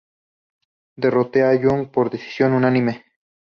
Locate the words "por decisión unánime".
1.91-3.05